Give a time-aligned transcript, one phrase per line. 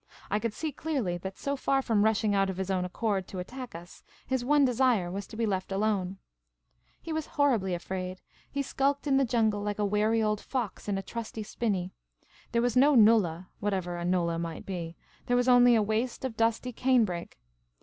[0.31, 3.37] I could see clearly that, so far from rushing out of his own accord to
[3.37, 6.17] attack us, his one desire was to be let alone.
[6.99, 8.19] He was horribly afraid;
[8.51, 10.97] he The Magnificent Maharajah 253 skulked in the jungle like a wary old fox in
[10.97, 11.93] a trusty spinney.
[12.51, 16.35] There was no nullah (whatever a nullah may be), there was only a waste of
[16.35, 17.37] dusty cane brake.